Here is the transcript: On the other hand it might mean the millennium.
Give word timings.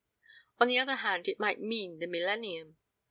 On 0.59 0.67
the 0.67 0.79
other 0.79 0.95
hand 0.95 1.27
it 1.27 1.39
might 1.39 1.61
mean 1.61 1.99
the 1.99 2.07
millennium. 2.07 2.77